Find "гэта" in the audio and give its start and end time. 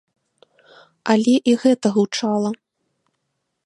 1.67-1.87